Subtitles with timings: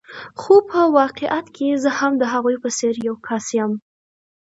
[0.41, 3.71] خو په واقعیت کې زه هم د هغوی په څېر یو کس یم.